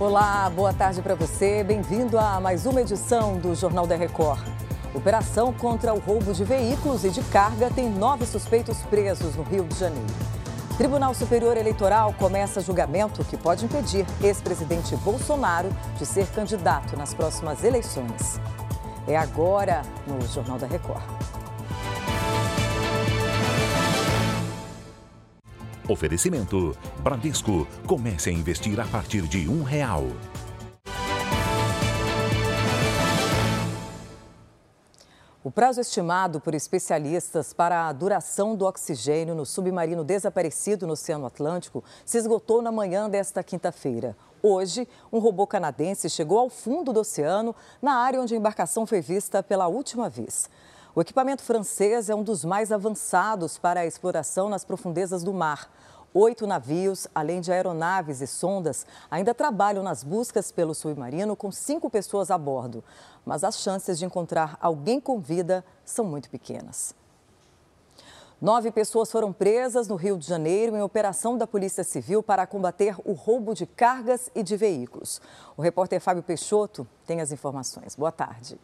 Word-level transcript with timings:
Olá, 0.00 0.50
boa 0.50 0.72
tarde 0.72 1.00
para 1.00 1.14
você. 1.14 1.62
Bem-vindo 1.62 2.18
a 2.18 2.40
mais 2.40 2.66
uma 2.66 2.80
edição 2.80 3.38
do 3.38 3.54
Jornal 3.54 3.86
da 3.86 3.94
Record. 3.94 4.44
Operação 4.92 5.52
contra 5.52 5.94
o 5.94 6.00
roubo 6.00 6.32
de 6.32 6.42
veículos 6.42 7.04
e 7.04 7.10
de 7.10 7.22
carga 7.22 7.70
tem 7.70 7.88
nove 7.88 8.26
suspeitos 8.26 8.78
presos 8.82 9.36
no 9.36 9.44
Rio 9.44 9.62
de 9.62 9.78
Janeiro. 9.78 10.12
Tribunal 10.76 11.14
Superior 11.14 11.56
Eleitoral 11.56 12.12
começa 12.14 12.60
julgamento 12.60 13.24
que 13.24 13.36
pode 13.36 13.66
impedir 13.66 14.04
ex-presidente 14.20 14.96
Bolsonaro 14.96 15.68
de 15.96 16.04
ser 16.04 16.26
candidato 16.26 16.96
nas 16.96 17.14
próximas 17.14 17.62
eleições. 17.62 18.40
É 19.06 19.16
agora 19.16 19.82
no 20.08 20.20
Jornal 20.26 20.58
da 20.58 20.66
Record. 20.66 21.04
Oferecimento: 25.88 26.76
Bradesco. 27.02 27.66
Comece 27.86 28.30
a 28.30 28.32
investir 28.32 28.80
a 28.80 28.86
partir 28.86 29.22
de 29.22 29.48
um 29.48 29.62
real. 29.62 30.04
O 35.42 35.50
prazo 35.50 35.78
estimado 35.78 36.40
por 36.40 36.54
especialistas 36.54 37.52
para 37.52 37.86
a 37.86 37.92
duração 37.92 38.56
do 38.56 38.64
oxigênio 38.64 39.34
no 39.34 39.44
submarino 39.44 40.02
desaparecido 40.02 40.86
no 40.86 40.94
Oceano 40.94 41.26
Atlântico 41.26 41.84
se 42.02 42.16
esgotou 42.16 42.62
na 42.62 42.72
manhã 42.72 43.10
desta 43.10 43.42
quinta-feira. 43.42 44.16
Hoje, 44.42 44.88
um 45.12 45.18
robô 45.18 45.46
canadense 45.46 46.08
chegou 46.08 46.38
ao 46.38 46.48
fundo 46.48 46.94
do 46.94 47.00
oceano, 47.00 47.54
na 47.82 47.96
área 47.96 48.22
onde 48.22 48.34
a 48.34 48.38
embarcação 48.38 48.86
foi 48.86 49.02
vista 49.02 49.42
pela 49.42 49.68
última 49.68 50.08
vez. 50.08 50.48
O 50.96 51.00
equipamento 51.00 51.42
francês 51.42 52.08
é 52.08 52.14
um 52.14 52.22
dos 52.22 52.44
mais 52.44 52.70
avançados 52.70 53.58
para 53.58 53.80
a 53.80 53.86
exploração 53.86 54.48
nas 54.48 54.64
profundezas 54.64 55.24
do 55.24 55.34
mar. 55.34 55.68
Oito 56.14 56.46
navios, 56.46 57.08
além 57.12 57.40
de 57.40 57.50
aeronaves 57.50 58.20
e 58.20 58.28
sondas, 58.28 58.86
ainda 59.10 59.34
trabalham 59.34 59.82
nas 59.82 60.04
buscas 60.04 60.52
pelo 60.52 60.72
submarino 60.72 61.34
com 61.34 61.50
cinco 61.50 61.90
pessoas 61.90 62.30
a 62.30 62.38
bordo. 62.38 62.84
Mas 63.26 63.42
as 63.42 63.58
chances 63.58 63.98
de 63.98 64.04
encontrar 64.04 64.56
alguém 64.60 65.00
com 65.00 65.18
vida 65.18 65.64
são 65.84 66.04
muito 66.04 66.30
pequenas. 66.30 66.94
Nove 68.40 68.70
pessoas 68.70 69.10
foram 69.10 69.32
presas 69.32 69.88
no 69.88 69.96
Rio 69.96 70.16
de 70.16 70.28
Janeiro 70.28 70.76
em 70.76 70.82
operação 70.82 71.36
da 71.36 71.46
Polícia 71.46 71.82
Civil 71.82 72.22
para 72.22 72.46
combater 72.46 72.94
o 73.04 73.14
roubo 73.14 73.52
de 73.52 73.66
cargas 73.66 74.30
e 74.32 74.44
de 74.44 74.56
veículos. 74.56 75.20
O 75.56 75.62
repórter 75.62 76.00
Fábio 76.00 76.22
Peixoto 76.22 76.86
tem 77.04 77.20
as 77.20 77.32
informações. 77.32 77.96
Boa 77.96 78.12
tarde. 78.12 78.60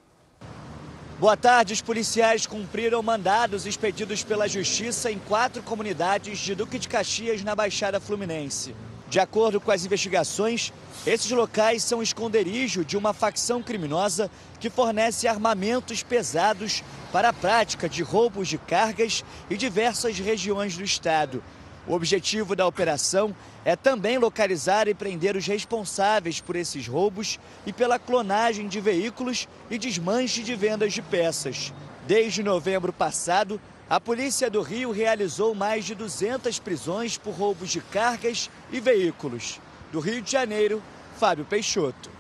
Boa 1.20 1.36
tarde. 1.36 1.74
Os 1.74 1.82
policiais 1.82 2.46
cumpriram 2.46 3.02
mandados 3.02 3.66
expedidos 3.66 4.24
pela 4.24 4.48
Justiça 4.48 5.12
em 5.12 5.18
quatro 5.18 5.62
comunidades 5.62 6.38
de 6.38 6.54
Duque 6.54 6.78
de 6.78 6.88
Caxias, 6.88 7.44
na 7.44 7.54
Baixada 7.54 8.00
Fluminense. 8.00 8.74
De 9.06 9.20
acordo 9.20 9.60
com 9.60 9.70
as 9.70 9.84
investigações, 9.84 10.72
esses 11.06 11.30
locais 11.30 11.82
são 11.82 12.02
esconderijo 12.02 12.86
de 12.86 12.96
uma 12.96 13.12
facção 13.12 13.62
criminosa 13.62 14.30
que 14.58 14.70
fornece 14.70 15.28
armamentos 15.28 16.02
pesados 16.02 16.82
para 17.12 17.28
a 17.28 17.34
prática 17.34 17.86
de 17.86 18.02
roubos 18.02 18.48
de 18.48 18.56
cargas 18.56 19.22
em 19.50 19.56
diversas 19.56 20.18
regiões 20.18 20.74
do 20.74 20.84
estado. 20.84 21.42
O 21.86 21.94
objetivo 21.94 22.54
da 22.54 22.66
operação 22.66 23.34
é 23.64 23.74
também 23.74 24.18
localizar 24.18 24.86
e 24.86 24.94
prender 24.94 25.36
os 25.36 25.46
responsáveis 25.46 26.40
por 26.40 26.56
esses 26.56 26.86
roubos 26.86 27.38
e 27.66 27.72
pela 27.72 27.98
clonagem 27.98 28.68
de 28.68 28.80
veículos 28.80 29.48
e 29.70 29.78
desmanche 29.78 30.42
de 30.42 30.54
vendas 30.54 30.92
de 30.92 31.02
peças. 31.02 31.72
Desde 32.06 32.42
novembro 32.42 32.92
passado, 32.92 33.60
a 33.88 33.98
Polícia 33.98 34.48
do 34.48 34.62
Rio 34.62 34.92
realizou 34.92 35.54
mais 35.54 35.84
de 35.84 35.94
200 35.94 36.58
prisões 36.60 37.18
por 37.18 37.32
roubos 37.32 37.70
de 37.70 37.80
cargas 37.80 38.48
e 38.70 38.78
veículos. 38.78 39.60
Do 39.90 39.98
Rio 39.98 40.22
de 40.22 40.30
Janeiro, 40.30 40.82
Fábio 41.18 41.44
Peixoto. 41.44 42.10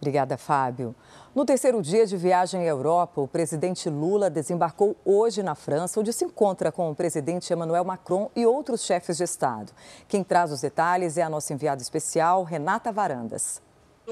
Obrigada, 0.00 0.38
Fábio. 0.38 0.94
No 1.40 1.46
terceiro 1.46 1.80
dia 1.80 2.06
de 2.06 2.18
viagem 2.18 2.60
à 2.60 2.66
Europa, 2.66 3.18
o 3.18 3.26
presidente 3.26 3.88
Lula 3.88 4.28
desembarcou 4.28 4.94
hoje 5.06 5.42
na 5.42 5.54
França, 5.54 5.98
onde 5.98 6.12
se 6.12 6.22
encontra 6.22 6.70
com 6.70 6.90
o 6.90 6.94
presidente 6.94 7.50
Emmanuel 7.50 7.82
Macron 7.82 8.30
e 8.36 8.44
outros 8.44 8.84
chefes 8.84 9.16
de 9.16 9.24
Estado. 9.24 9.72
Quem 10.06 10.22
traz 10.22 10.52
os 10.52 10.60
detalhes 10.60 11.16
é 11.16 11.22
a 11.22 11.30
nossa 11.30 11.54
enviada 11.54 11.80
especial, 11.80 12.44
Renata 12.44 12.92
Varandas. 12.92 13.62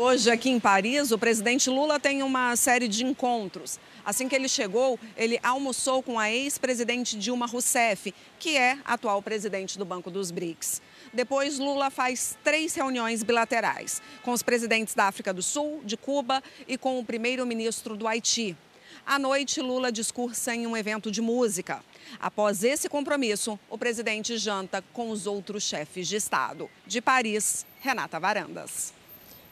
Hoje, 0.01 0.31
aqui 0.31 0.49
em 0.49 0.61
Paris, 0.61 1.11
o 1.11 1.19
presidente 1.19 1.69
Lula 1.69 1.99
tem 1.99 2.23
uma 2.23 2.55
série 2.55 2.87
de 2.87 3.05
encontros. 3.05 3.81
Assim 4.05 4.29
que 4.29 4.37
ele 4.37 4.49
chegou, 4.49 4.97
ele 5.17 5.41
almoçou 5.43 6.05
com 6.05 6.21
a 6.21 6.31
ex-presidente 6.31 7.19
Dilma 7.19 7.47
Rousseff, 7.47 8.15
que 8.39 8.57
é 8.57 8.79
atual 8.85 9.21
presidente 9.21 9.77
do 9.77 9.85
Banco 9.85 10.09
dos 10.09 10.31
BRICS. 10.31 10.81
Depois, 11.13 11.59
Lula 11.59 11.91
faz 11.91 12.39
três 12.45 12.77
reuniões 12.77 13.25
bilaterais 13.25 14.01
com 14.23 14.31
os 14.31 14.41
presidentes 14.41 14.95
da 14.95 15.07
África 15.07 15.35
do 15.35 15.43
Sul, 15.43 15.83
de 15.85 15.97
Cuba 15.97 16.45
e 16.69 16.79
com 16.79 17.01
o 17.01 17.05
primeiro-ministro 17.05 17.97
do 17.97 18.07
Haiti. 18.07 18.57
À 19.05 19.19
noite, 19.19 19.61
Lula 19.61 19.91
discursa 19.91 20.55
em 20.55 20.65
um 20.65 20.77
evento 20.77 21.11
de 21.11 21.21
música. 21.21 21.83
Após 22.21 22.63
esse 22.63 22.89
compromisso, 22.89 23.59
o 23.69 23.77
presidente 23.77 24.39
janta 24.39 24.81
com 24.93 25.11
os 25.11 25.27
outros 25.27 25.65
chefes 25.65 26.07
de 26.07 26.15
Estado. 26.15 26.71
De 26.87 27.01
Paris, 27.01 27.67
Renata 27.81 28.21
Varandas. 28.21 28.97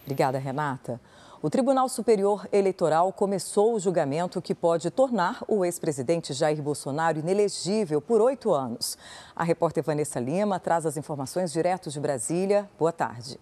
Obrigada, 0.06 0.38
Renata. 0.38 1.00
O 1.42 1.50
Tribunal 1.50 1.88
Superior 1.88 2.48
Eleitoral 2.52 3.12
começou 3.12 3.74
o 3.74 3.80
julgamento 3.80 4.40
que 4.40 4.54
pode 4.54 4.88
tornar 4.88 5.42
o 5.48 5.64
ex-presidente 5.64 6.32
Jair 6.32 6.62
Bolsonaro 6.62 7.18
inelegível 7.18 8.00
por 8.00 8.20
oito 8.20 8.54
anos. 8.54 8.96
A 9.34 9.42
repórter 9.42 9.82
Vanessa 9.82 10.20
Lima 10.20 10.60
traz 10.60 10.86
as 10.86 10.96
informações 10.96 11.52
direto 11.52 11.90
de 11.90 11.98
Brasília. 11.98 12.70
Boa 12.78 12.92
tarde. 12.92 13.38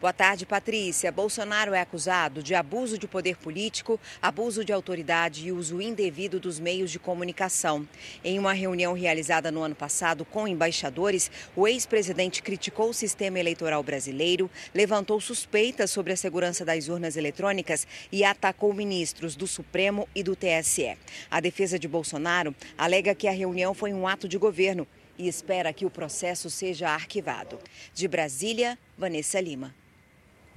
Boa 0.00 0.12
tarde, 0.12 0.46
Patrícia. 0.46 1.10
Bolsonaro 1.10 1.74
é 1.74 1.80
acusado 1.80 2.40
de 2.40 2.54
abuso 2.54 2.96
de 2.96 3.08
poder 3.08 3.36
político, 3.36 3.98
abuso 4.22 4.64
de 4.64 4.72
autoridade 4.72 5.48
e 5.48 5.50
uso 5.50 5.82
indevido 5.82 6.38
dos 6.38 6.60
meios 6.60 6.92
de 6.92 7.00
comunicação. 7.00 7.84
Em 8.22 8.38
uma 8.38 8.52
reunião 8.52 8.92
realizada 8.92 9.50
no 9.50 9.60
ano 9.60 9.74
passado 9.74 10.24
com 10.24 10.46
embaixadores, 10.46 11.28
o 11.56 11.66
ex-presidente 11.66 12.44
criticou 12.44 12.90
o 12.90 12.94
sistema 12.94 13.40
eleitoral 13.40 13.82
brasileiro, 13.82 14.48
levantou 14.72 15.20
suspeitas 15.20 15.90
sobre 15.90 16.12
a 16.12 16.16
segurança 16.16 16.64
das 16.64 16.86
urnas 16.86 17.16
eletrônicas 17.16 17.84
e 18.12 18.22
atacou 18.22 18.72
ministros 18.72 19.34
do 19.34 19.48
Supremo 19.48 20.08
e 20.14 20.22
do 20.22 20.36
TSE. 20.36 20.96
A 21.28 21.40
defesa 21.40 21.76
de 21.76 21.88
Bolsonaro 21.88 22.54
alega 22.78 23.16
que 23.16 23.26
a 23.26 23.32
reunião 23.32 23.74
foi 23.74 23.92
um 23.92 24.06
ato 24.06 24.28
de 24.28 24.38
governo 24.38 24.86
e 25.18 25.26
espera 25.26 25.72
que 25.72 25.84
o 25.84 25.90
processo 25.90 26.48
seja 26.48 26.88
arquivado. 26.88 27.58
De 27.92 28.06
Brasília, 28.06 28.78
Vanessa 28.96 29.40
Lima. 29.40 29.74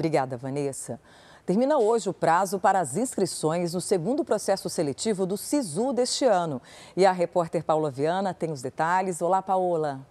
Obrigada, 0.01 0.35
Vanessa. 0.35 0.99
Termina 1.45 1.77
hoje 1.77 2.09
o 2.09 2.13
prazo 2.13 2.57
para 2.57 2.79
as 2.79 2.97
inscrições 2.97 3.75
no 3.75 3.79
segundo 3.79 4.25
processo 4.25 4.67
seletivo 4.67 5.27
do 5.27 5.37
SISU 5.37 5.93
deste 5.93 6.25
ano. 6.25 6.59
E 6.97 7.05
a 7.05 7.11
repórter 7.11 7.63
Paula 7.63 7.91
Viana 7.91 8.33
tem 8.33 8.51
os 8.51 8.63
detalhes. 8.63 9.21
Olá, 9.21 9.43
Paola. 9.43 10.01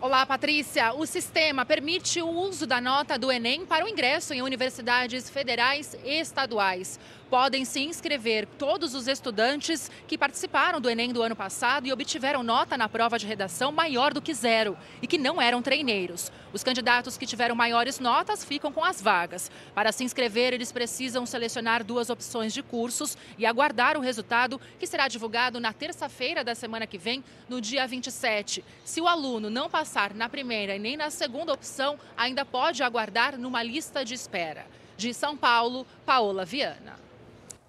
Olá, 0.00 0.24
Patrícia. 0.24 0.94
O 0.94 1.04
sistema 1.04 1.66
permite 1.66 2.22
o 2.22 2.30
uso 2.30 2.66
da 2.66 2.80
nota 2.80 3.18
do 3.18 3.30
Enem 3.30 3.66
para 3.66 3.84
o 3.84 3.88
ingresso 3.88 4.32
em 4.32 4.40
universidades 4.40 5.28
federais 5.28 5.94
e 6.02 6.18
estaduais 6.18 6.98
podem 7.34 7.64
se 7.64 7.80
inscrever 7.80 8.46
todos 8.46 8.94
os 8.94 9.08
estudantes 9.08 9.90
que 10.06 10.16
participaram 10.16 10.80
do 10.80 10.88
Enem 10.88 11.12
do 11.12 11.20
ano 11.20 11.34
passado 11.34 11.84
e 11.84 11.92
obtiveram 11.92 12.44
nota 12.44 12.78
na 12.78 12.88
prova 12.88 13.18
de 13.18 13.26
redação 13.26 13.72
maior 13.72 14.14
do 14.14 14.22
que 14.22 14.32
zero 14.32 14.78
e 15.02 15.06
que 15.08 15.18
não 15.18 15.42
eram 15.42 15.60
treineiros. 15.60 16.30
Os 16.52 16.62
candidatos 16.62 17.18
que 17.18 17.26
tiveram 17.26 17.56
maiores 17.56 17.98
notas 17.98 18.44
ficam 18.44 18.72
com 18.72 18.84
as 18.84 19.02
vagas. 19.02 19.50
Para 19.74 19.90
se 19.90 20.04
inscrever, 20.04 20.54
eles 20.54 20.70
precisam 20.70 21.26
selecionar 21.26 21.82
duas 21.82 22.08
opções 22.08 22.54
de 22.54 22.62
cursos 22.62 23.18
e 23.36 23.44
aguardar 23.44 23.96
o 23.96 24.00
resultado, 24.00 24.60
que 24.78 24.86
será 24.86 25.08
divulgado 25.08 25.58
na 25.58 25.72
terça-feira 25.72 26.44
da 26.44 26.54
semana 26.54 26.86
que 26.86 26.98
vem, 26.98 27.24
no 27.48 27.60
dia 27.60 27.84
27. 27.84 28.64
Se 28.84 29.00
o 29.00 29.08
aluno 29.08 29.50
não 29.50 29.68
passar 29.68 30.14
na 30.14 30.28
primeira 30.28 30.76
e 30.76 30.78
nem 30.78 30.96
na 30.96 31.10
segunda 31.10 31.52
opção, 31.52 31.98
ainda 32.16 32.44
pode 32.44 32.84
aguardar 32.84 33.36
numa 33.36 33.60
lista 33.60 34.04
de 34.04 34.14
espera. 34.14 34.64
De 34.96 35.12
São 35.12 35.36
Paulo, 35.36 35.84
Paola 36.06 36.44
Viana. 36.44 37.03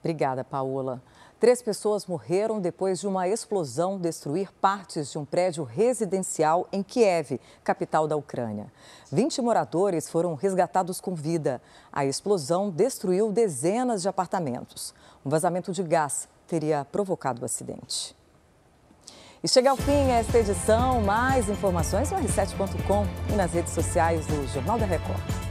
Obrigada, 0.05 0.43
Paola. 0.43 1.01
Três 1.39 1.63
pessoas 1.63 2.05
morreram 2.05 2.61
depois 2.61 2.99
de 2.99 3.07
uma 3.07 3.27
explosão 3.27 3.97
destruir 3.97 4.51
partes 4.61 5.11
de 5.11 5.17
um 5.17 5.25
prédio 5.25 5.63
residencial 5.63 6.67
em 6.71 6.83
Kiev, 6.83 7.41
capital 7.63 8.07
da 8.07 8.15
Ucrânia. 8.15 8.71
20 9.11 9.41
moradores 9.41 10.07
foram 10.07 10.35
resgatados 10.35 11.01
com 11.01 11.15
vida. 11.15 11.59
A 11.91 12.05
explosão 12.05 12.69
destruiu 12.69 13.31
dezenas 13.31 14.03
de 14.03 14.07
apartamentos. 14.07 14.93
Um 15.25 15.29
vazamento 15.31 15.71
de 15.71 15.81
gás 15.81 16.29
teria 16.47 16.85
provocado 16.85 17.41
o 17.41 17.45
acidente. 17.45 18.15
E 19.43 19.47
chega 19.47 19.71
ao 19.71 19.77
fim 19.77 20.11
esta 20.11 20.37
edição. 20.37 21.01
Mais 21.01 21.49
informações 21.49 22.11
no 22.11 22.19
r7.com 22.19 23.07
e 23.33 23.35
nas 23.35 23.51
redes 23.51 23.73
sociais 23.73 24.27
do 24.27 24.45
Jornal 24.53 24.77
da 24.77 24.85
Record. 24.85 25.44